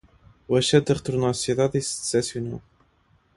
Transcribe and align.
O 0.47 0.53
asceta 0.61 0.95
retornou 0.97 1.27
à 1.29 1.33
sociedade 1.39 1.75
e 1.77 1.81
se 1.87 1.93
decepcionou 2.01 2.59